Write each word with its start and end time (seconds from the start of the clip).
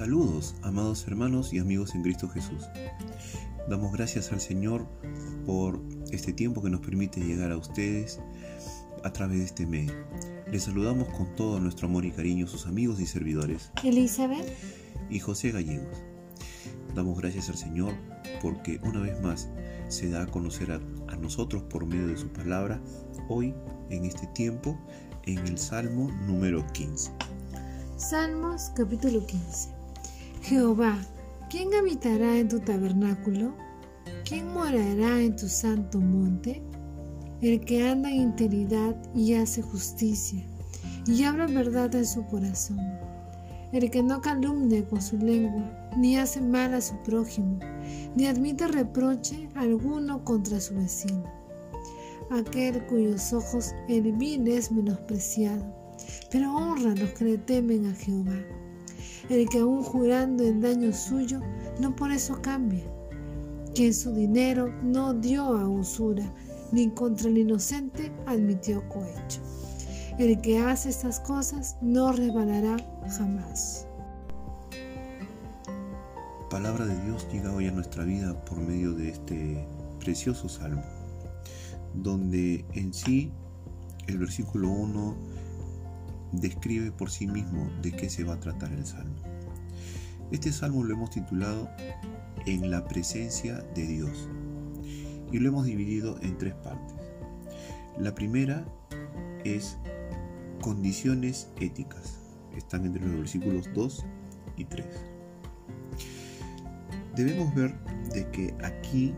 Saludos, 0.00 0.54
amados 0.62 1.06
hermanos 1.06 1.52
y 1.52 1.58
amigos 1.58 1.94
en 1.94 2.02
Cristo 2.02 2.26
Jesús. 2.26 2.62
Damos 3.68 3.92
gracias 3.92 4.32
al 4.32 4.40
Señor 4.40 4.86
por 5.44 5.78
este 6.10 6.32
tiempo 6.32 6.62
que 6.62 6.70
nos 6.70 6.80
permite 6.80 7.20
llegar 7.20 7.52
a 7.52 7.58
ustedes 7.58 8.18
a 9.04 9.12
través 9.12 9.40
de 9.40 9.44
este 9.44 9.66
medio. 9.66 9.92
Les 10.50 10.62
saludamos 10.62 11.06
con 11.08 11.36
todo 11.36 11.60
nuestro 11.60 11.86
amor 11.86 12.06
y 12.06 12.12
cariño 12.12 12.46
sus 12.46 12.66
amigos 12.66 12.98
y 12.98 13.04
servidores. 13.04 13.72
Elizabeth 13.84 14.50
y 15.10 15.18
José 15.18 15.50
Gallegos. 15.50 16.02
Damos 16.94 17.18
gracias 17.18 17.50
al 17.50 17.58
Señor 17.58 17.92
porque 18.40 18.80
una 18.82 19.00
vez 19.00 19.20
más 19.20 19.50
se 19.88 20.08
da 20.08 20.22
a 20.22 20.26
conocer 20.28 20.72
a, 20.72 20.80
a 21.12 21.16
nosotros 21.16 21.62
por 21.64 21.84
medio 21.84 22.06
de 22.06 22.16
su 22.16 22.28
palabra 22.28 22.80
hoy 23.28 23.54
en 23.90 24.06
este 24.06 24.26
tiempo 24.28 24.78
en 25.24 25.40
el 25.40 25.58
Salmo 25.58 26.10
número 26.26 26.66
15. 26.72 27.10
Salmos 27.98 28.72
capítulo 28.74 29.26
15. 29.26 29.79
Jehová, 30.42 30.96
¿quién 31.50 31.74
habitará 31.74 32.38
en 32.38 32.48
tu 32.48 32.60
tabernáculo? 32.60 33.52
¿Quién 34.24 34.52
morará 34.52 35.20
en 35.20 35.36
tu 35.36 35.48
santo 35.48 36.00
monte? 36.00 36.62
El 37.42 37.60
que 37.60 37.86
anda 37.86 38.10
en 38.10 38.22
integridad 38.22 38.96
y 39.14 39.34
hace 39.34 39.60
justicia, 39.60 40.42
y 41.06 41.24
habla 41.24 41.46
verdad 41.46 41.94
en 41.94 42.06
su 42.06 42.24
corazón. 42.26 42.80
El 43.72 43.90
que 43.90 44.02
no 44.02 44.22
calumnia 44.22 44.84
con 44.88 45.02
su 45.02 45.18
lengua, 45.18 45.90
ni 45.96 46.16
hace 46.16 46.40
mal 46.40 46.72
a 46.72 46.80
su 46.80 46.96
prójimo, 47.02 47.58
ni 48.16 48.26
admite 48.26 48.66
reproche 48.66 49.46
alguno 49.54 50.24
contra 50.24 50.58
su 50.58 50.74
vecino. 50.74 51.22
Aquel 52.30 52.84
cuyos 52.86 53.32
ojos 53.34 53.74
el 53.88 54.12
vil 54.12 54.48
es 54.48 54.72
menospreciado, 54.72 55.64
pero 56.30 56.56
honra 56.56 56.92
a 56.92 56.96
los 56.96 57.10
que 57.10 57.24
le 57.26 57.38
temen 57.38 57.86
a 57.86 57.94
Jehová 57.94 58.42
el 59.30 59.48
que 59.48 59.60
aún 59.60 59.82
jurando 59.82 60.42
en 60.44 60.60
daño 60.60 60.92
suyo, 60.92 61.40
no 61.78 61.94
por 61.94 62.10
eso 62.10 62.42
cambia, 62.42 62.84
que 63.74 63.92
su 63.92 64.12
dinero 64.12 64.68
no 64.82 65.14
dio 65.14 65.44
a 65.44 65.68
usura, 65.68 66.34
ni 66.72 66.90
contra 66.90 67.28
el 67.28 67.38
inocente 67.38 68.12
admitió 68.26 68.86
cohecho. 68.88 69.40
El 70.18 70.40
que 70.40 70.58
hace 70.58 70.90
estas 70.90 71.20
cosas 71.20 71.76
no 71.80 72.12
rebalará 72.12 72.76
jamás. 73.16 73.86
Palabra 76.50 76.84
de 76.84 77.00
Dios 77.04 77.28
llega 77.32 77.54
hoy 77.54 77.68
a 77.68 77.72
nuestra 77.72 78.02
vida 78.02 78.44
por 78.44 78.58
medio 78.58 78.92
de 78.92 79.10
este 79.10 79.64
precioso 80.00 80.48
salmo, 80.48 80.82
donde 81.94 82.64
en 82.74 82.92
sí 82.92 83.30
el 84.08 84.18
versículo 84.18 84.68
1 84.68 85.16
describe 86.32 86.92
por 86.92 87.10
sí 87.10 87.26
mismo 87.26 87.70
de 87.82 87.92
qué 87.92 88.08
se 88.08 88.24
va 88.24 88.34
a 88.34 88.40
tratar 88.40 88.72
el 88.72 88.86
salmo. 88.86 89.16
Este 90.30 90.52
salmo 90.52 90.84
lo 90.84 90.94
hemos 90.94 91.10
titulado 91.10 91.68
En 92.46 92.70
la 92.70 92.86
presencia 92.86 93.56
de 93.74 93.86
Dios 93.86 94.28
y 95.32 95.38
lo 95.38 95.48
hemos 95.48 95.66
dividido 95.66 96.18
en 96.22 96.38
tres 96.38 96.54
partes. 96.54 96.96
La 97.98 98.14
primera 98.14 98.64
es 99.44 99.76
condiciones 100.60 101.48
éticas. 101.60 102.18
Están 102.56 102.86
entre 102.86 103.06
los 103.06 103.18
versículos 103.18 103.68
2 103.74 104.04
y 104.56 104.64
3. 104.64 104.86
Debemos 107.16 107.54
ver 107.54 107.78
de 108.12 108.28
que 108.30 108.54
aquí, 108.62 109.14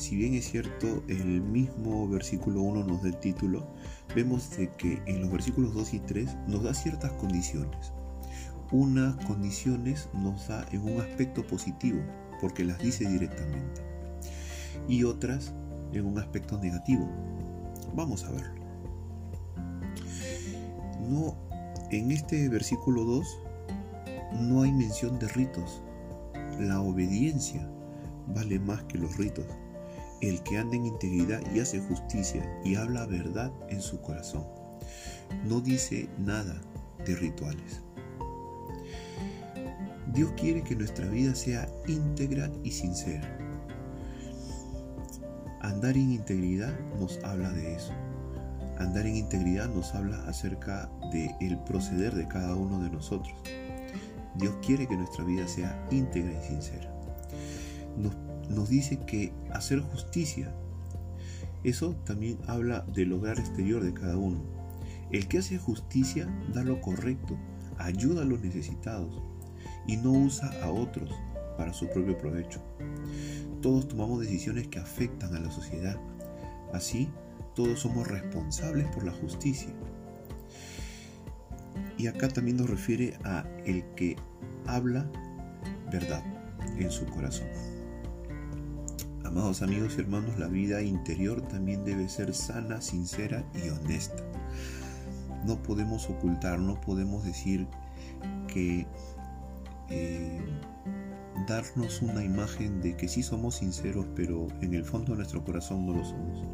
si 0.00 0.16
bien 0.16 0.34
es 0.34 0.50
cierto, 0.50 1.02
el 1.08 1.42
mismo 1.42 2.08
versículo 2.08 2.62
1 2.62 2.84
nos 2.84 3.02
da 3.02 3.08
el 3.08 3.18
título, 3.18 3.66
vemos 4.14 4.48
que 4.78 5.02
en 5.04 5.20
los 5.20 5.30
versículos 5.30 5.74
2 5.74 5.94
y 5.94 5.98
3 6.00 6.36
nos 6.48 6.62
da 6.62 6.72
ciertas 6.72 7.12
condiciones. 7.12 7.92
Unas 8.72 9.14
condiciones 9.26 10.08
nos 10.14 10.48
da 10.48 10.66
en 10.72 10.82
un 10.82 11.00
aspecto 11.00 11.46
positivo, 11.46 12.00
porque 12.40 12.64
las 12.64 12.78
dice 12.78 13.06
directamente, 13.06 13.82
y 14.88 15.04
otras 15.04 15.52
en 15.92 16.06
un 16.06 16.18
aspecto 16.18 16.58
negativo. 16.58 17.06
Vamos 17.94 18.24
a 18.24 18.30
verlo. 18.30 18.64
No, 21.10 21.36
en 21.90 22.10
este 22.10 22.48
versículo 22.48 23.04
2 23.04 23.38
no 24.40 24.62
hay 24.62 24.72
mención 24.72 25.18
de 25.18 25.28
ritos. 25.28 25.82
La 26.58 26.80
obediencia 26.80 27.70
vale 28.28 28.58
más 28.58 28.82
que 28.84 28.96
los 28.96 29.16
ritos 29.18 29.44
el 30.20 30.42
que 30.42 30.58
anda 30.58 30.76
en 30.76 30.86
integridad 30.86 31.40
y 31.54 31.60
hace 31.60 31.80
justicia 31.80 32.60
y 32.64 32.74
habla 32.74 33.06
verdad 33.06 33.52
en 33.68 33.80
su 33.80 34.00
corazón. 34.00 34.46
No 35.46 35.60
dice 35.60 36.08
nada 36.18 36.60
de 37.04 37.16
rituales. 37.16 37.82
Dios 40.12 40.32
quiere 40.36 40.62
que 40.62 40.74
nuestra 40.74 41.06
vida 41.06 41.34
sea 41.34 41.68
íntegra 41.86 42.50
y 42.64 42.72
sincera. 42.72 43.38
Andar 45.60 45.96
en 45.96 46.12
integridad 46.12 46.74
nos 46.98 47.22
habla 47.22 47.50
de 47.52 47.74
eso. 47.74 47.92
Andar 48.78 49.06
en 49.06 49.16
integridad 49.16 49.68
nos 49.68 49.94
habla 49.94 50.16
acerca 50.26 50.90
del 51.12 51.30
el 51.40 51.58
proceder 51.64 52.14
de 52.14 52.26
cada 52.26 52.56
uno 52.56 52.82
de 52.82 52.90
nosotros. 52.90 53.34
Dios 54.36 54.54
quiere 54.64 54.88
que 54.88 54.96
nuestra 54.96 55.22
vida 55.24 55.46
sea 55.46 55.86
íntegra 55.90 56.32
y 56.32 56.48
sincera. 56.48 56.90
Nos 57.96 58.14
nos 58.50 58.68
dice 58.68 58.98
que 59.06 59.32
hacer 59.52 59.80
justicia, 59.80 60.52
eso 61.64 61.94
también 62.04 62.38
habla 62.46 62.80
del 62.94 63.12
hogar 63.12 63.38
exterior 63.38 63.82
de 63.82 63.94
cada 63.94 64.16
uno. 64.16 64.40
El 65.10 65.28
que 65.28 65.38
hace 65.38 65.58
justicia 65.58 66.28
da 66.52 66.62
lo 66.62 66.80
correcto, 66.80 67.36
ayuda 67.78 68.22
a 68.22 68.24
los 68.24 68.40
necesitados 68.40 69.22
y 69.86 69.96
no 69.96 70.12
usa 70.12 70.50
a 70.62 70.70
otros 70.70 71.10
para 71.56 71.72
su 71.72 71.88
propio 71.88 72.16
provecho. 72.16 72.60
Todos 73.60 73.88
tomamos 73.88 74.20
decisiones 74.20 74.68
que 74.68 74.78
afectan 74.78 75.34
a 75.34 75.40
la 75.40 75.50
sociedad. 75.50 75.98
Así, 76.72 77.08
todos 77.54 77.80
somos 77.80 78.06
responsables 78.08 78.86
por 78.88 79.04
la 79.04 79.12
justicia. 79.12 79.70
Y 81.98 82.06
acá 82.06 82.28
también 82.28 82.56
nos 82.56 82.70
refiere 82.70 83.18
a 83.24 83.44
el 83.66 83.84
que 83.94 84.16
habla 84.66 85.10
verdad 85.90 86.24
en 86.78 86.90
su 86.90 87.04
corazón. 87.06 87.48
Amados 89.30 89.62
amigos 89.62 89.94
y 89.96 90.00
hermanos, 90.00 90.40
la 90.40 90.48
vida 90.48 90.82
interior 90.82 91.40
también 91.40 91.84
debe 91.84 92.08
ser 92.08 92.34
sana, 92.34 92.80
sincera 92.80 93.44
y 93.54 93.68
honesta. 93.68 94.24
No 95.46 95.62
podemos 95.62 96.10
ocultar, 96.10 96.58
no 96.58 96.80
podemos 96.80 97.22
decir 97.22 97.68
que 98.48 98.88
eh, 99.88 100.40
darnos 101.46 102.02
una 102.02 102.24
imagen 102.24 102.80
de 102.80 102.96
que 102.96 103.06
sí 103.06 103.22
somos 103.22 103.58
sinceros, 103.58 104.04
pero 104.16 104.48
en 104.62 104.74
el 104.74 104.84
fondo 104.84 105.12
de 105.12 105.18
nuestro 105.18 105.44
corazón 105.44 105.86
no 105.86 105.94
lo 105.94 106.04
somos. 106.04 106.44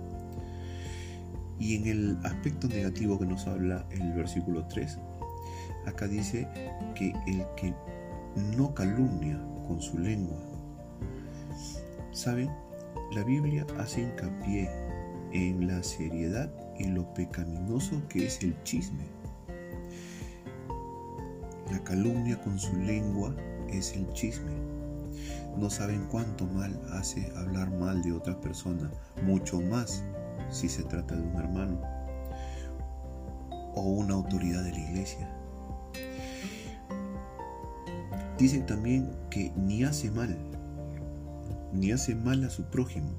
Y 1.58 1.76
en 1.76 1.87
el 1.87 2.19
aspecto 2.25 2.69
negativo 2.69 3.19
que 3.19 3.25
nos 3.25 3.47
habla 3.47 3.87
el 3.91 4.12
versículo 4.12 4.66
3, 4.66 4.98
acá 5.87 6.06
dice 6.08 6.47
que 6.94 7.14
el 7.26 7.43
que 7.56 7.75
no 8.54 8.75
calumnia 8.75 9.43
con 9.66 9.81
su 9.81 9.98
lengua, 9.98 10.37
¿saben? 12.12 12.50
La 13.12 13.22
Biblia 13.22 13.66
hace 13.78 14.02
hincapié 14.02 14.68
en 15.32 15.66
la 15.66 15.82
seriedad 15.82 16.50
y 16.78 16.84
lo 16.84 17.12
pecaminoso 17.14 18.02
que 18.08 18.26
es 18.26 18.42
el 18.42 18.60
chisme. 18.62 19.04
La 21.70 21.82
calumnia 21.84 22.40
con 22.42 22.58
su 22.58 22.76
lengua 22.76 23.34
es 23.68 23.94
el 23.94 24.10
chisme. 24.12 24.52
No 25.56 25.70
saben 25.70 26.06
cuánto 26.10 26.46
mal 26.46 26.78
hace 26.92 27.32
hablar 27.36 27.70
mal 27.70 28.02
de 28.02 28.12
otra 28.12 28.38
persona, 28.40 28.90
mucho 29.22 29.60
más 29.60 30.04
si 30.50 30.68
se 30.68 30.82
trata 30.84 31.16
de 31.16 31.22
un 31.22 31.36
hermano 31.36 31.80
o 33.74 33.82
una 33.82 34.14
autoridad 34.14 34.62
de 34.64 34.72
la 34.72 34.78
iglesia. 34.78 35.28
Dicen 38.38 38.66
también 38.66 39.10
que 39.31 39.52
ni 39.56 39.84
hace 39.84 40.10
mal 40.10 40.37
ni 41.72 41.92
hace 41.92 42.14
mal 42.14 42.44
a 42.44 42.50
su 42.50 42.64
prójimo. 42.64 43.10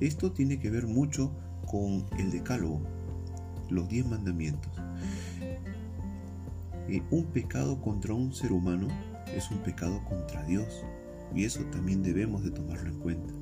Esto 0.00 0.32
tiene 0.32 0.58
que 0.58 0.70
ver 0.70 0.86
mucho 0.86 1.32
con 1.66 2.06
el 2.18 2.30
decálogo, 2.30 2.82
los 3.70 3.88
diez 3.88 4.06
mandamientos. 4.06 4.72
Eh, 6.88 7.02
un 7.10 7.26
pecado 7.26 7.80
contra 7.80 8.14
un 8.14 8.32
ser 8.34 8.52
humano 8.52 8.88
es 9.34 9.50
un 9.50 9.58
pecado 9.58 10.02
contra 10.04 10.42
Dios 10.44 10.84
y 11.34 11.44
eso 11.44 11.64
también 11.66 12.02
debemos 12.02 12.42
de 12.42 12.50
tomarlo 12.50 12.90
en 12.90 12.98
cuenta. 12.98 13.34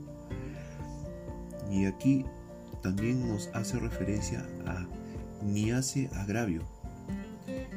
Y 1.71 1.87
aquí 1.87 2.25
también 2.83 3.29
nos 3.29 3.49
hace 3.55 3.79
referencia 3.79 4.47
a 4.67 4.87
ni 5.45 5.71
hace 5.71 6.11
agravio, 6.15 6.63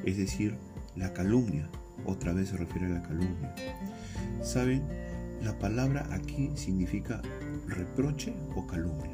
es 0.06 0.18
decir, 0.18 0.58
la 0.96 1.14
calumnia, 1.14 1.70
otra 2.06 2.34
vez 2.34 2.50
se 2.50 2.58
refiere 2.58 2.88
a 2.88 3.00
la 3.00 3.04
calumnia. 3.04 3.56
¿Saben? 4.42 4.84
La 5.44 5.52
palabra 5.60 6.08
aquí 6.12 6.52
significa 6.56 7.22
reproche 7.68 8.34
o 8.56 8.66
calumnia. 8.66 9.12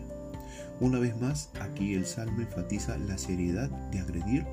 Una 0.79 0.99
vez 0.99 1.19
más, 1.19 1.49
aquí 1.59 1.95
el 1.95 2.05
Salmo 2.05 2.41
enfatiza 2.41 2.99
la 2.99 3.17
seriedad 3.17 3.67
de 3.89 3.99
agredir 3.99 4.45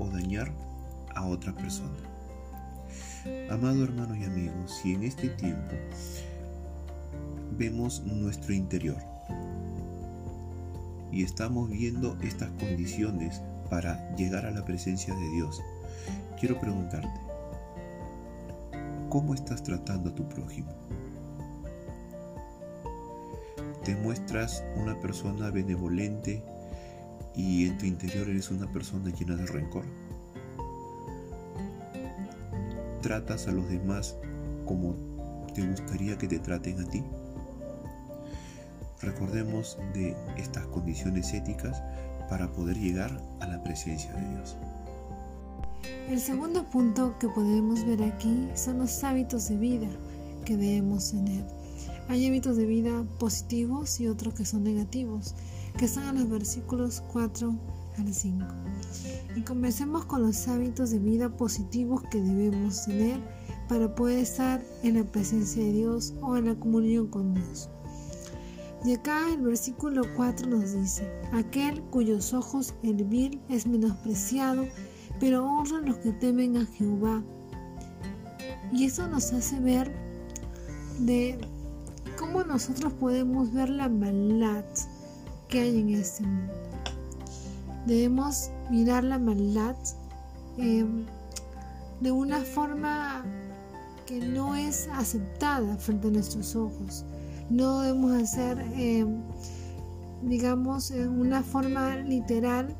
o 0.00 0.08
dañar 0.08 0.52
a 1.14 1.24
otra 1.24 1.54
persona. 1.54 1.96
Amado 3.50 3.84
hermano 3.84 4.16
y 4.16 4.24
amigo, 4.24 4.66
si 4.66 4.94
en 4.94 5.04
este 5.04 5.28
tiempo 5.28 5.76
vemos 7.56 8.02
nuestro 8.02 8.52
interior 8.52 8.98
y 11.12 11.22
estamos 11.22 11.70
viendo 11.70 12.18
estas 12.22 12.50
condiciones 12.58 13.40
para 13.70 14.12
llegar 14.16 14.44
a 14.44 14.50
la 14.50 14.64
presencia 14.64 15.14
de 15.14 15.30
Dios, 15.30 15.62
quiero 16.40 16.58
preguntarte, 16.58 17.20
¿cómo 19.08 19.34
estás 19.34 19.62
tratando 19.62 20.10
a 20.10 20.14
tu 20.16 20.28
prójimo? 20.28 20.72
¿Te 23.92 23.98
muestras 23.98 24.64
una 24.74 24.98
persona 24.98 25.50
benevolente 25.50 26.42
y 27.36 27.66
en 27.66 27.76
tu 27.76 27.84
interior 27.84 28.26
eres 28.26 28.50
una 28.50 28.66
persona 28.72 29.10
llena 29.10 29.36
de 29.36 29.44
rencor? 29.44 29.84
¿Tratas 33.02 33.48
a 33.48 33.52
los 33.52 33.68
demás 33.68 34.16
como 34.64 34.96
te 35.54 35.60
gustaría 35.60 36.16
que 36.16 36.26
te 36.26 36.38
traten 36.38 36.80
a 36.80 36.88
ti? 36.88 37.04
Recordemos 39.02 39.76
de 39.92 40.16
estas 40.38 40.64
condiciones 40.68 41.34
éticas 41.34 41.82
para 42.30 42.50
poder 42.50 42.78
llegar 42.78 43.10
a 43.40 43.46
la 43.46 43.62
presencia 43.62 44.10
de 44.14 44.26
Dios. 44.26 44.56
El 46.08 46.18
segundo 46.18 46.64
punto 46.64 47.14
que 47.18 47.28
podemos 47.28 47.84
ver 47.84 48.04
aquí 48.04 48.48
son 48.54 48.78
los 48.78 49.04
hábitos 49.04 49.50
de 49.50 49.58
vida 49.58 49.88
que 50.46 50.56
debemos 50.56 51.10
tener. 51.10 51.44
Hay 52.08 52.26
hábitos 52.26 52.56
de 52.56 52.66
vida 52.66 53.04
positivos 53.18 54.00
y 54.00 54.08
otros 54.08 54.34
que 54.34 54.44
son 54.44 54.64
negativos, 54.64 55.34
que 55.78 55.86
están 55.86 56.08
en 56.08 56.22
los 56.22 56.30
versículos 56.30 57.02
4 57.12 57.54
al 57.98 58.14
5. 58.14 58.44
Y 59.36 59.42
comencemos 59.42 60.04
con 60.04 60.22
los 60.22 60.48
hábitos 60.48 60.90
de 60.90 60.98
vida 60.98 61.36
positivos 61.36 62.02
que 62.10 62.20
debemos 62.20 62.84
tener 62.84 63.20
para 63.68 63.94
poder 63.94 64.18
estar 64.18 64.62
en 64.82 64.98
la 64.98 65.04
presencia 65.04 65.62
de 65.62 65.72
Dios 65.72 66.14
o 66.20 66.36
en 66.36 66.46
la 66.46 66.54
comunión 66.54 67.06
con 67.06 67.34
Dios. 67.34 67.70
Y 68.84 68.94
acá 68.94 69.32
el 69.32 69.42
versículo 69.42 70.02
4 70.16 70.48
nos 70.48 70.72
dice, 70.72 71.08
aquel 71.32 71.82
cuyos 71.84 72.34
ojos 72.34 72.74
el 72.82 73.04
vil 73.04 73.40
es 73.48 73.66
menospreciado, 73.66 74.66
pero 75.20 75.46
honra 75.46 75.78
a 75.78 75.82
los 75.82 75.98
que 75.98 76.12
temen 76.12 76.56
a 76.56 76.66
Jehová. 76.66 77.22
Y 78.72 78.84
eso 78.84 79.06
nos 79.06 79.32
hace 79.32 79.60
ver 79.60 79.94
de 80.98 81.38
cómo 82.22 82.44
nosotros 82.44 82.92
podemos 82.94 83.52
ver 83.52 83.68
la 83.68 83.88
maldad 83.88 84.64
que 85.48 85.60
hay 85.60 85.80
en 85.80 85.90
este 85.90 86.22
mundo. 86.22 86.52
Debemos 87.86 88.50
mirar 88.70 89.04
la 89.04 89.18
maldad 89.18 89.76
em, 90.56 91.04
de 92.00 92.12
una 92.12 92.40
forma 92.40 93.24
que 94.06 94.18
no 94.18 94.54
es 94.54 94.88
aceptada 94.88 95.76
frente 95.76 96.08
a 96.08 96.10
nuestros 96.10 96.56
ojos 96.56 97.04
no 97.52 97.80
debemos 97.80 98.12
hacer, 98.12 98.58
eh, 98.76 99.06
digamos, 100.22 100.90
en 100.90 101.20
una 101.20 101.42
forma 101.42 101.96
literal, 101.96 102.74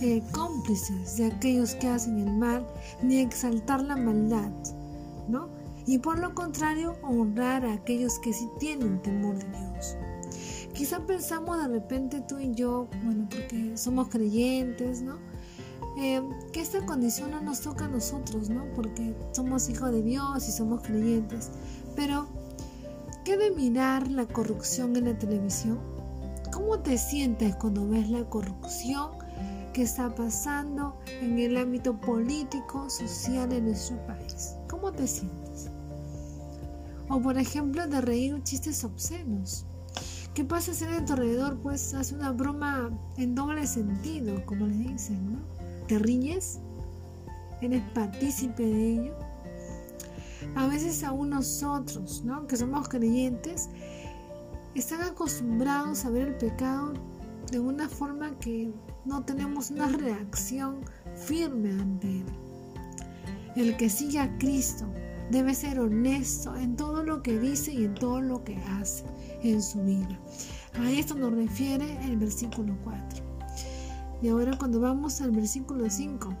eh, 0.00 0.22
cómplices 0.32 1.16
de 1.16 1.26
aquellos 1.26 1.74
que 1.76 1.88
hacen 1.88 2.18
el 2.18 2.32
mal, 2.32 2.66
ni 3.02 3.18
exaltar 3.18 3.82
la 3.82 3.96
maldad, 3.96 4.50
¿no? 5.28 5.48
Y 5.86 5.98
por 5.98 6.18
lo 6.18 6.34
contrario, 6.34 6.96
honrar 7.02 7.64
a 7.64 7.74
aquellos 7.74 8.18
que 8.20 8.32
sí 8.32 8.48
tienen 8.58 9.00
temor 9.02 9.36
de 9.36 9.46
Dios. 9.50 9.96
Quizá 10.74 11.04
pensamos 11.04 11.58
de 11.58 11.68
repente 11.68 12.22
tú 12.26 12.38
y 12.38 12.54
yo, 12.54 12.88
bueno, 13.04 13.28
porque 13.30 13.76
somos 13.76 14.08
creyentes, 14.08 15.02
¿no? 15.02 15.18
Eh, 15.98 16.22
que 16.52 16.60
esta 16.60 16.84
condición 16.86 17.32
no 17.32 17.40
nos 17.42 17.60
toca 17.60 17.84
a 17.84 17.88
nosotros, 17.88 18.48
¿no? 18.48 18.64
Porque 18.74 19.14
somos 19.32 19.68
hijos 19.68 19.92
de 19.92 20.02
Dios 20.02 20.48
y 20.48 20.52
somos 20.52 20.82
creyentes. 20.82 21.50
Pero 21.94 22.26
¿Qué 23.24 23.36
de 23.36 23.52
mirar 23.52 24.10
la 24.10 24.26
corrupción 24.26 24.96
en 24.96 25.04
la 25.04 25.16
televisión? 25.16 25.78
¿Cómo 26.52 26.80
te 26.80 26.98
sientes 26.98 27.54
cuando 27.54 27.88
ves 27.88 28.10
la 28.10 28.24
corrupción 28.24 29.12
que 29.72 29.82
está 29.82 30.12
pasando 30.12 30.96
en 31.20 31.38
el 31.38 31.56
ámbito 31.56 32.00
político, 32.00 32.90
social 32.90 33.52
en 33.52 33.66
nuestro 33.66 33.96
país? 34.08 34.56
¿Cómo 34.68 34.90
te 34.90 35.06
sientes? 35.06 35.41
O 37.08 37.20
por 37.20 37.38
ejemplo, 37.38 37.86
de 37.86 38.00
reír 38.00 38.42
chistes 38.42 38.84
obscenos. 38.84 39.66
¿Qué 40.34 40.44
pasa 40.44 40.72
si 40.72 40.86
tu 41.04 41.12
alrededor 41.12 41.58
pues 41.58 41.92
hace 41.94 42.14
una 42.14 42.32
broma 42.32 42.90
en 43.18 43.34
doble 43.34 43.66
sentido, 43.66 44.44
como 44.46 44.66
le 44.66 44.76
dicen, 44.76 45.32
¿no? 45.34 45.38
¿Te 45.88 45.98
riñes? 45.98 46.58
¿Eres 47.60 47.82
partícipe 47.92 48.64
de 48.64 48.92
ello? 48.92 49.14
a 50.54 50.66
veces 50.66 51.02
aún 51.04 51.30
nosotros, 51.30 52.22
¿no? 52.24 52.46
que 52.46 52.56
somos 52.56 52.88
creyentes, 52.88 53.68
están 54.74 55.02
acostumbrados 55.02 56.04
a 56.04 56.10
ver 56.10 56.28
el 56.28 56.34
pecado 56.36 56.92
de 57.50 57.58
una 57.58 57.88
forma 57.88 58.38
que 58.38 58.72
no 59.04 59.22
tenemos 59.22 59.70
una 59.70 59.88
reacción 59.88 60.80
firme 61.14 61.70
ante 61.70 62.20
él. 62.20 62.26
El 63.56 63.76
que 63.76 63.90
sigue 63.90 64.18
a 64.18 64.38
Cristo 64.38 64.86
debe 65.30 65.54
ser 65.54 65.80
honesto 65.80 66.56
en 66.56 66.76
todo 66.76 67.02
lo 67.02 67.22
que 67.22 67.38
dice 67.38 67.72
y 67.72 67.84
en 67.84 67.94
todo 67.94 68.20
lo 68.20 68.44
que 68.44 68.56
hace 68.56 69.04
en 69.42 69.62
su 69.62 69.82
vida. 69.82 70.18
A 70.80 70.90
esto 70.90 71.14
nos 71.14 71.32
refiere 71.32 71.98
el 72.04 72.16
versículo 72.16 72.76
4. 72.84 73.24
Y 74.22 74.28
ahora 74.28 74.56
cuando 74.56 74.80
vamos 74.80 75.20
al 75.20 75.32
versículo 75.32 75.88
5, 75.88 76.34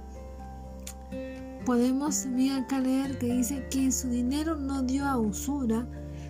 Podemos 1.64 2.24
también 2.24 2.64
acá 2.64 2.80
leer 2.80 3.18
que 3.18 3.26
dice 3.26 3.64
que 3.70 3.84
en 3.84 3.92
su 3.92 4.08
dinero 4.08 4.56
no 4.56 4.82
dio 4.82 5.06
a 5.06 5.16
usura, 5.16 5.86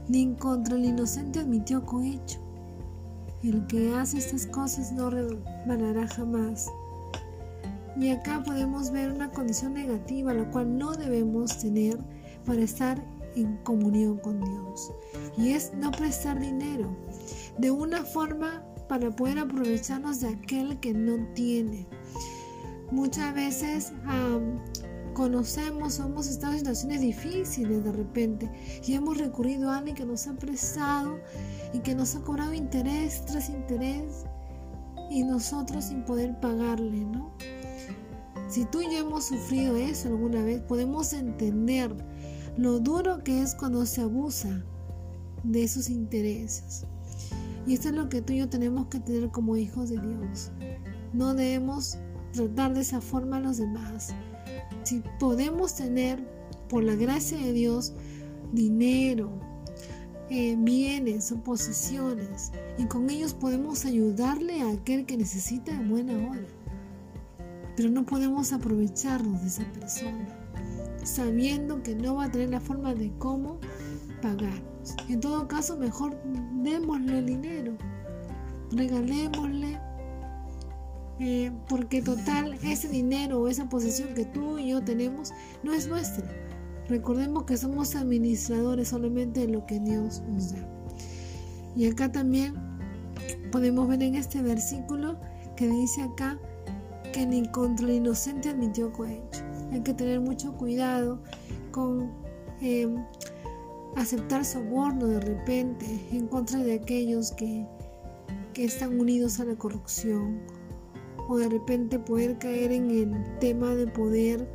ni 0.07 0.35
contra 0.35 0.77
el 0.77 0.85
inocente 0.85 1.39
admitió 1.39 1.87
cohecho. 1.87 2.39
El 3.43 3.67
que 3.67 3.95
hace 3.95 4.19
estas 4.19 4.47
cosas 4.47 4.93
no 4.93 5.09
resbalará 5.09 6.07
jamás. 6.09 6.69
Y 7.97 8.11
acá 8.11 8.43
podemos 8.45 8.91
ver 8.91 9.11
una 9.11 9.31
condición 9.31 9.73
negativa, 9.73 10.35
la 10.35 10.51
cual 10.51 10.77
no 10.77 10.93
debemos 10.93 11.59
tener 11.59 11.99
para 12.45 12.63
estar 12.63 13.03
en 13.35 13.57
comunión 13.59 14.19
con 14.19 14.41
Dios. 14.41 14.93
Y 15.37 15.53
es 15.53 15.73
no 15.75 15.91
prestar 15.91 16.39
dinero 16.39 16.95
de 17.59 17.71
una 17.71 18.05
forma 18.05 18.65
para 18.89 19.11
poder 19.11 19.39
aprovecharnos 19.39 20.21
de 20.21 20.29
aquel 20.29 20.79
que 20.81 20.93
no 20.93 21.27
tiene. 21.35 21.87
Muchas 22.91 23.35
veces 23.35 23.93
conocemos, 25.15 25.99
hemos 25.99 26.27
estado 26.27 26.53
en 26.53 26.59
situaciones 26.59 27.01
difíciles 27.01 27.85
de 27.85 27.93
repente 27.93 28.51
y 28.85 28.95
hemos 28.95 29.19
recurrido 29.19 29.71
a 29.71 29.79
alguien 29.79 29.97
que 29.97 30.05
nos 30.05 30.27
ha 30.27 30.35
prestado 30.35 31.19
y 31.73 31.79
que 31.79 31.95
nos 31.95 32.15
ha 32.15 32.21
cobrado 32.21 32.53
interés 32.53 33.25
tras 33.25 33.49
interés 33.49 34.25
y 35.11 35.23
nosotros 35.23 35.87
sin 35.87 36.05
poder 36.05 36.39
pagarle, 36.41 37.01
¿no? 37.05 37.33
Si 38.49 38.67
tú 38.67 38.83
y 38.83 38.85
yo 38.93 38.99
hemos 38.99 39.25
sufrido 39.29 39.77
eso 39.77 40.09
alguna 40.09 40.43
vez, 40.45 40.61
podemos 40.61 41.15
entender 41.15 41.95
lo 42.57 42.81
duro 42.81 43.23
que 43.25 43.43
es 43.43 43.55
cuando 43.55 43.87
se 43.87 44.03
abusa 44.03 44.65
de 45.43 45.63
esos 45.63 45.89
intereses. 45.89 46.87
Y 47.67 47.75
esto 47.75 47.89
es 47.89 47.95
lo 47.95 48.09
que 48.09 48.23
tú 48.23 48.33
y 48.33 48.39
yo 48.39 48.49
tenemos 48.49 48.89
que 48.89 49.01
tener 49.01 49.31
como 49.31 49.57
hijos 49.57 49.91
de 49.91 49.99
Dios. 49.99 50.51
No 51.13 51.35
debemos 51.35 51.99
tratar 52.33 52.75
de 52.75 52.81
esa 52.81 53.01
forma 53.01 53.37
a 53.37 53.41
los 53.41 53.59
demás 53.59 54.15
si 54.85 55.03
podemos 55.19 55.75
tener, 55.75 56.27
por 56.69 56.83
la 56.85 56.95
gracia 56.95 57.39
de 57.39 57.53
Dios, 57.53 57.93
dinero, 58.53 59.31
eh, 60.31 60.57
bienes 60.59 61.31
o 61.33 61.43
posesiones, 61.43 62.51
y 62.79 62.87
con 62.87 63.11
ellos 63.11 63.35
podemos 63.35 63.85
ayudarle 63.85 64.63
a 64.63 64.71
aquel 64.71 65.05
que 65.07 65.17
necesita 65.17 65.77
de 65.77 65.85
buena 65.85 66.15
hora. 66.15 66.47
Pero 67.77 67.91
no 67.91 68.05
podemos 68.05 68.53
aprovecharnos 68.53 69.43
de 69.43 69.49
esa 69.49 69.73
persona, 69.73 70.29
sabiendo 71.05 71.83
que 71.83 71.95
no 71.95 72.17
va 72.17 72.25
a 72.25 72.31
tener 72.31 72.51
la 72.51 72.61
forma 72.61 72.95
de 72.95 73.13
cómo 73.19 73.59
pagarnos. 74.21 74.97
En 75.09 75.21
todo 75.21 75.47
caso, 75.49 75.77
mejor 75.77 76.17
démosle 76.63 77.19
el 77.19 77.27
dinero, 77.27 77.77
regalémosle 78.71 79.79
eh, 81.19 81.53
porque 81.69 82.03
total 82.03 82.55
ese 82.65 82.89
dinero 82.89 83.41
o 83.41 83.49
esa 83.49 83.69
posesión 83.69 84.15
que 84.15 84.25
tú 84.25 84.59
y 84.59 84.71
yo 84.71 84.83
tenemos 84.83 85.33
no 85.63 85.73
es 85.73 85.87
nuestra. 85.87 86.29
Recordemos 86.89 87.45
que 87.45 87.57
somos 87.57 87.95
administradores 87.95 88.89
solamente 88.89 89.41
de 89.41 89.49
lo 89.49 89.65
que 89.67 89.79
Dios 89.79 90.23
nos 90.29 90.53
da. 90.53 90.69
Y 91.77 91.87
acá 91.87 92.11
también 92.11 92.55
podemos 93.51 93.89
ver 93.89 94.03
en 94.03 94.17
este 94.17 94.43
versículo 94.43 95.19
que 95.57 95.69
dice 95.69 96.03
acá 96.03 96.39
que 97.13 97.27
ni 97.27 97.47
contra 97.51 97.87
el 97.87 97.95
inocente 97.95 98.49
admitió 98.49 98.93
cohecho. 98.93 99.45
Hay 99.73 99.81
que 99.81 99.95
tener 99.95 100.21
mucho 100.21 100.53
cuidado 100.57 101.21
con 101.71 102.13
eh, 102.61 102.87
aceptar 103.97 104.45
soborno 104.45 105.07
de 105.07 105.21
repente 105.21 105.87
en 106.13 106.29
contra 106.29 106.59
de 106.61 106.75
aquellos 106.75 107.33
que, 107.33 107.67
que 108.53 108.65
están 108.65 109.01
unidos 109.01 109.41
a 109.41 109.45
la 109.45 109.57
corrupción 109.57 110.41
o 111.29 111.39
de 111.39 111.49
repente 111.49 111.99
poder 111.99 112.39
caer 112.39 112.73
en 112.73 112.91
el 112.91 113.39
tema 113.39 113.75
de 113.75 113.87
poder 113.87 114.49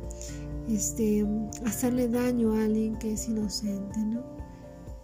este, 0.68 1.26
hacerle 1.64 2.08
daño 2.08 2.52
a 2.52 2.64
alguien 2.64 2.96
que 2.96 3.12
es 3.14 3.28
inocente, 3.28 3.98
¿no? 4.00 4.22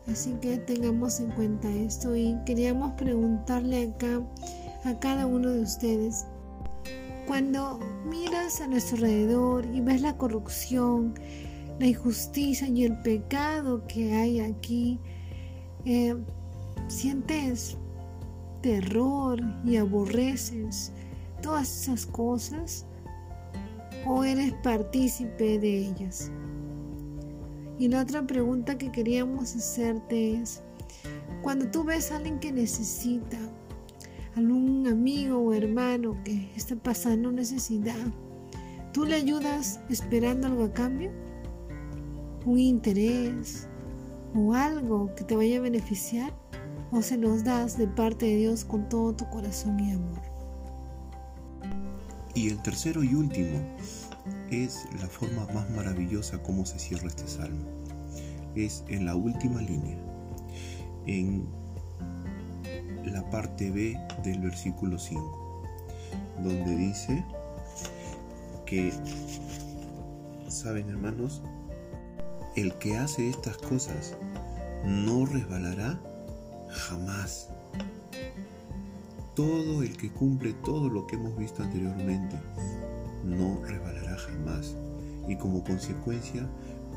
Así 0.07 0.35
que 0.35 0.59
tengamos 0.59 1.19
en 1.21 1.31
cuenta 1.31 1.71
esto 1.71 2.15
y 2.15 2.37
queríamos 2.45 2.93
preguntarle 2.93 3.95
acá 3.95 4.23
a 4.85 4.99
cada 4.99 5.27
uno 5.27 5.51
de 5.51 5.63
ustedes, 5.63 6.27
cuando 7.27 7.81
miras 8.07 8.61
a 8.61 8.67
nuestro 8.67 8.97
alrededor 8.97 9.67
y 9.73 9.81
ves 9.81 10.01
la 10.01 10.17
corrupción, 10.17 11.15
la 11.79 11.87
injusticia 11.87 12.69
y 12.69 12.85
el 12.85 12.99
pecado 13.01 13.87
que 13.87 14.13
hay 14.15 14.41
aquí, 14.41 15.01
eh, 15.85 16.15
sientes 16.89 17.77
terror 18.63 19.41
y 19.65 19.77
aborreces 19.77 20.93
todas 21.43 21.83
esas 21.83 22.07
cosas 22.07 22.87
o 24.07 24.25
eres 24.25 24.53
partícipe 24.63 25.59
de 25.59 25.89
ellas. 25.89 26.31
Y 27.79 27.89
la 27.89 28.03
otra 28.03 28.27
pregunta 28.27 28.79
que 28.79 28.93
queríamos 28.93 29.55
hacerte 29.57 30.37
es, 30.37 30.63
cuando 31.43 31.71
tú 31.71 31.85
ves 31.85 32.13
a 32.13 32.17
alguien 32.17 32.39
que 32.39 32.53
necesita, 32.53 33.39
algún 34.37 34.87
amigo 34.87 35.39
o 35.39 35.53
hermano 35.53 36.17
que 36.25 36.51
está 36.57 36.77
pasando 36.77 37.31
necesidad, 37.31 38.07
¿tú 38.93 39.05
le 39.05 39.15
ayudas 39.15 39.81
esperando 39.89 40.47
algo 40.47 40.65
a 40.65 40.73
cambio? 40.73 41.13
¿Un 42.45 42.59
interés 42.59 43.69
o 44.35 44.55
algo 44.55 45.15
que 45.15 45.25
te 45.25 45.37
vaya 45.37 45.59
a 45.59 45.63
beneficiar? 45.63 46.33
¿O 46.91 47.03
se 47.03 47.17
los 47.17 47.45
das 47.45 47.79
de 47.79 47.89
parte 47.89 48.27
de 48.27 48.37
Dios 48.37 48.65
con 48.65 48.89
todo 48.89 49.15
tu 49.15 49.29
corazón 49.31 49.81
y 49.81 49.93
amor? 49.93 50.21
Y 52.35 52.49
el 52.49 52.61
tercero 52.63 53.03
y 53.05 53.15
último 53.15 53.59
es 54.51 54.87
la 55.01 55.07
forma 55.07 55.47
más 55.55 55.71
maravillosa 55.71 56.43
como 56.43 56.67
se 56.67 56.79
cierra 56.79 57.09
este 57.09 57.27
salmo. 57.29 57.65
Es 58.55 58.85
en 58.89 59.07
la 59.07 59.17
última 59.17 59.61
línea, 59.61 59.97
en 61.07 61.47
la 63.05 63.23
parte 63.31 63.71
B 63.71 63.99
del 64.23 64.41
versículo 64.41 64.99
5, 64.99 65.63
donde 66.43 66.77
dice 66.77 67.25
que, 68.67 68.93
saben 70.49 70.89
hermanos, 70.89 71.43
el 72.57 72.75
que 72.75 72.97
hace 72.97 73.29
estas 73.29 73.57
cosas 73.59 74.17
no 74.85 75.27
resbalará 75.27 75.99
jamás. 76.69 77.49
Todo 79.35 79.83
el 79.83 79.97
que 79.97 80.11
cumple 80.11 80.53
todo 80.53 80.89
lo 80.89 81.07
que 81.07 81.17
hemos 81.17 81.37
visto 81.37 81.63
anteriormente 81.63 82.37
no 83.25 83.61
resbalará 83.65 84.17
jamás 84.17 84.77
y 85.27 85.37
como 85.37 85.65
consecuencia 85.65 86.47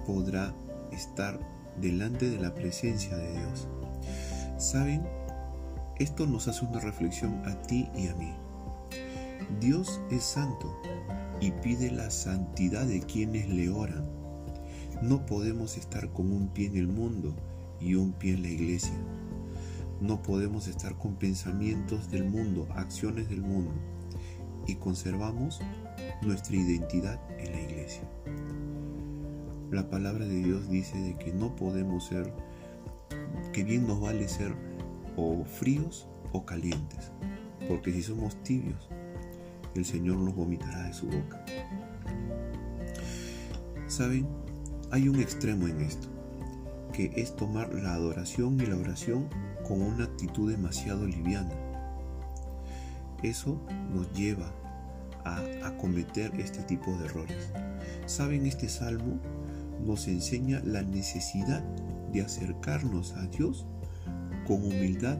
podrá 0.05 0.53
estar 0.91 1.39
delante 1.81 2.29
de 2.29 2.39
la 2.39 2.53
presencia 2.53 3.15
de 3.17 3.31
Dios. 3.31 3.67
¿Saben? 4.57 5.01
Esto 5.99 6.27
nos 6.27 6.47
hace 6.47 6.63
una 6.63 6.79
reflexión 6.79 7.41
a 7.45 7.59
ti 7.63 7.89
y 7.95 8.07
a 8.07 8.15
mí. 8.15 8.31
Dios 9.59 9.99
es 10.11 10.23
santo 10.23 10.79
y 11.41 11.49
pide 11.49 11.89
la 11.89 12.11
santidad 12.11 12.85
de 12.85 13.01
quienes 13.01 13.49
le 13.49 13.69
oran. 13.69 14.05
No 15.01 15.25
podemos 15.25 15.75
estar 15.75 16.11
con 16.11 16.31
un 16.31 16.49
pie 16.49 16.67
en 16.67 16.77
el 16.77 16.87
mundo 16.87 17.35
y 17.79 17.95
un 17.95 18.13
pie 18.13 18.33
en 18.33 18.43
la 18.43 18.49
iglesia. 18.49 18.93
No 19.99 20.21
podemos 20.21 20.67
estar 20.67 20.95
con 20.99 21.15
pensamientos 21.15 22.11
del 22.11 22.25
mundo, 22.25 22.67
acciones 22.75 23.27
del 23.27 23.41
mundo 23.41 23.71
y 24.67 24.75
conservamos 24.75 25.61
nuestra 26.21 26.57
identidad 26.57 27.19
en 27.39 27.51
la 27.53 27.61
iglesia. 27.61 28.03
La 29.71 29.89
palabra 29.89 30.25
de 30.25 30.43
Dios 30.43 30.69
dice 30.69 30.95
de 30.99 31.15
que 31.15 31.33
no 31.33 31.55
podemos 31.55 32.05
ser, 32.05 32.31
que 33.51 33.63
bien 33.63 33.87
nos 33.87 33.99
vale 33.99 34.27
ser 34.27 34.53
o 35.17 35.43
fríos 35.43 36.07
o 36.31 36.45
calientes, 36.45 37.11
porque 37.67 37.91
si 37.91 38.01
somos 38.01 38.41
tibios, 38.43 38.87
el 39.75 39.83
Señor 39.83 40.17
nos 40.17 40.35
vomitará 40.35 40.83
de 40.83 40.93
su 40.93 41.07
boca. 41.07 41.43
¿Saben? 43.87 44.27
Hay 44.91 45.09
un 45.09 45.19
extremo 45.19 45.67
en 45.67 45.81
esto, 45.81 46.07
que 46.93 47.11
es 47.15 47.35
tomar 47.35 47.73
la 47.73 47.93
adoración 47.93 48.59
y 48.61 48.65
la 48.65 48.77
oración 48.77 49.27
con 49.67 49.81
una 49.81 50.05
actitud 50.05 50.49
demasiado 50.49 51.05
liviana. 51.05 51.53
Eso 53.23 53.59
nos 53.93 54.11
lleva 54.13 54.51
a, 55.25 55.41
a 55.65 55.77
cometer 55.77 56.31
este 56.39 56.63
tipo 56.63 56.91
de 56.97 57.05
errores. 57.05 57.51
¿Saben? 58.05 58.45
Este 58.45 58.69
salmo 58.69 59.19
nos 59.85 60.07
enseña 60.07 60.61
la 60.63 60.83
necesidad 60.83 61.63
de 62.11 62.21
acercarnos 62.21 63.13
a 63.13 63.25
Dios 63.27 63.65
con 64.47 64.63
humildad 64.63 65.17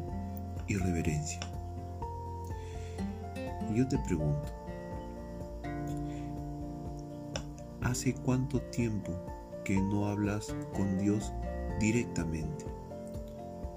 y 0.67 0.75
reverencia. 0.75 1.39
Yo 3.73 3.87
te 3.87 3.97
pregunto, 3.99 4.47
¿hace 7.81 8.13
cuánto 8.13 8.61
tiempo 8.61 9.11
que 9.65 9.75
no 9.75 10.07
hablas 10.07 10.55
con 10.73 10.97
Dios 10.97 11.33
directamente? 11.79 12.65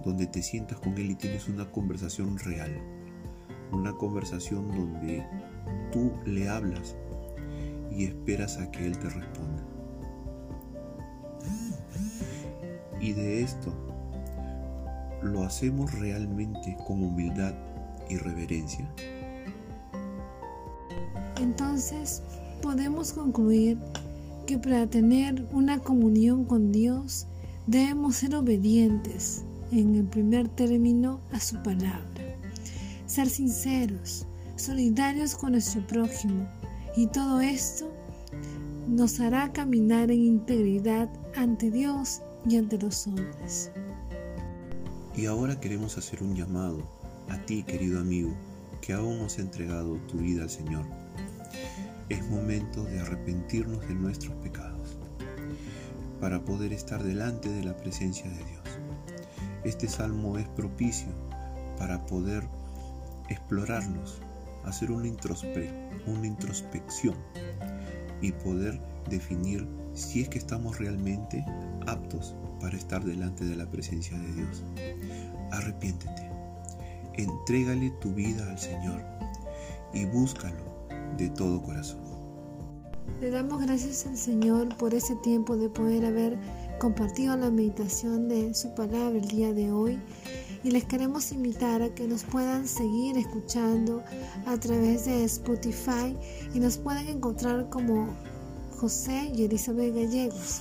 Donde 0.04 0.26
te 0.26 0.40
sientas 0.40 0.78
con 0.78 0.96
Él 0.96 1.10
y 1.10 1.14
tienes 1.16 1.48
una 1.48 1.70
conversación 1.70 2.38
real. 2.38 2.70
Una 3.72 3.92
conversación 3.92 4.68
donde 4.68 5.26
tú 5.92 6.12
le 6.24 6.48
hablas 6.48 6.96
y 7.90 8.04
esperas 8.04 8.58
a 8.58 8.70
que 8.70 8.86
Él 8.86 8.98
te 8.98 9.10
responda. 9.10 9.64
Y 13.00 13.12
de 13.12 13.42
esto 13.42 13.74
¿lo 15.22 15.42
hacemos 15.44 15.92
realmente 15.92 16.76
con 16.86 17.02
humildad 17.02 17.54
y 18.08 18.16
reverencia? 18.16 18.88
Entonces, 21.40 22.22
podemos 22.62 23.12
concluir 23.12 23.78
que 24.46 24.58
para 24.58 24.86
tener 24.86 25.46
una 25.52 25.78
comunión 25.78 26.44
con 26.44 26.72
Dios 26.72 27.26
debemos 27.66 28.16
ser 28.16 28.34
obedientes, 28.34 29.44
en 29.72 29.94
el 29.94 30.04
primer 30.04 30.48
término, 30.48 31.20
a 31.32 31.40
su 31.40 31.56
palabra. 31.62 32.00
Ser 33.06 33.28
sinceros, 33.28 34.26
solidarios 34.56 35.34
con 35.34 35.52
nuestro 35.52 35.86
prójimo. 35.86 36.46
Y 36.96 37.06
todo 37.06 37.40
esto 37.40 37.90
nos 38.88 39.20
hará 39.20 39.52
caminar 39.52 40.10
en 40.10 40.24
integridad 40.24 41.08
ante 41.36 41.70
Dios 41.70 42.20
y 42.48 42.56
ante 42.56 42.78
los 42.78 43.06
hombres. 43.06 43.70
Y 45.16 45.26
ahora 45.26 45.58
queremos 45.60 45.98
hacer 45.98 46.22
un 46.22 46.36
llamado 46.36 46.88
a 47.28 47.36
ti, 47.38 47.64
querido 47.64 48.00
amigo, 48.00 48.32
que 48.80 48.92
aún 48.92 49.18
no 49.18 49.24
has 49.26 49.38
entregado 49.38 49.96
tu 50.08 50.18
vida 50.18 50.44
al 50.44 50.50
Señor. 50.50 50.84
Es 52.08 52.24
momento 52.28 52.84
de 52.84 53.00
arrepentirnos 53.00 53.86
de 53.88 53.94
nuestros 53.94 54.34
pecados 54.36 54.96
para 56.20 56.44
poder 56.44 56.72
estar 56.72 57.02
delante 57.02 57.48
de 57.48 57.64
la 57.64 57.76
presencia 57.76 58.30
de 58.30 58.36
Dios. 58.36 58.78
Este 59.64 59.88
salmo 59.88 60.38
es 60.38 60.46
propicio 60.48 61.08
para 61.76 62.06
poder 62.06 62.44
explorarnos, 63.28 64.20
hacer 64.64 64.92
una, 64.92 65.10
una 66.06 66.26
introspección 66.26 67.16
y 68.22 68.32
poder 68.32 68.80
definir 69.08 69.66
si 69.94 70.22
es 70.22 70.28
que 70.28 70.38
estamos 70.38 70.78
realmente 70.78 71.44
aptos 71.86 72.36
para 72.60 72.76
estar 72.76 73.02
delante 73.04 73.44
de 73.44 73.56
la 73.56 73.70
presencia 73.70 74.18
de 74.18 74.32
Dios. 74.32 74.62
Arrepiéntete, 75.50 76.30
entrégale 77.14 77.90
tu 78.00 78.12
vida 78.14 78.48
al 78.50 78.58
Señor 78.58 79.02
y 79.92 80.04
búscalo 80.06 80.86
de 81.16 81.28
todo 81.30 81.62
corazón. 81.62 82.00
Le 83.20 83.30
damos 83.30 83.60
gracias 83.60 84.06
al 84.06 84.16
Señor 84.16 84.76
por 84.76 84.94
ese 84.94 85.16
tiempo 85.16 85.56
de 85.56 85.68
poder 85.68 86.04
haber 86.04 86.38
compartido 86.78 87.36
la 87.36 87.50
meditación 87.50 88.28
de 88.28 88.54
su 88.54 88.74
palabra 88.74 89.18
el 89.18 89.28
día 89.28 89.52
de 89.52 89.72
hoy 89.72 89.98
y 90.62 90.70
les 90.70 90.84
queremos 90.84 91.32
invitar 91.32 91.82
a 91.82 91.94
que 91.94 92.06
nos 92.06 92.24
puedan 92.24 92.66
seguir 92.66 93.18
escuchando 93.18 94.02
a 94.46 94.56
través 94.58 95.06
de 95.06 95.24
Spotify 95.24 96.16
y 96.54 96.60
nos 96.60 96.78
pueden 96.78 97.08
encontrar 97.08 97.68
como 97.68 98.08
José 98.78 99.32
y 99.34 99.44
Elizabeth 99.44 99.94
Gallegos 99.94 100.60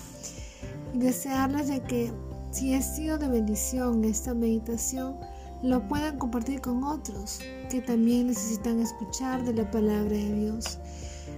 y 0.94 1.00
desearles 1.00 1.68
de 1.68 1.82
que 1.82 2.12
si 2.52 2.74
ha 2.74 2.82
sido 2.82 3.18
de 3.18 3.28
bendición 3.28 4.04
esta 4.04 4.34
meditación, 4.34 5.16
lo 5.62 5.88
puedan 5.88 6.18
compartir 6.18 6.62
con 6.62 6.84
otros 6.84 7.40
que 7.70 7.82
también 7.82 8.28
necesitan 8.28 8.80
escuchar 8.80 9.44
de 9.44 9.54
la 9.54 9.70
palabra 9.70 10.16
de 10.16 10.34
Dios. 10.34 10.80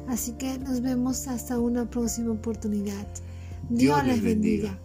Así 0.08 0.34
que 0.34 0.58
nos 0.60 0.82
vemos 0.82 1.28
hasta 1.28 1.60
una 1.60 1.90
próxima 1.90 2.32
oportunidad. 2.32 3.08
Dios, 3.70 4.06
les 4.06 4.22
bendiga. 4.22 4.78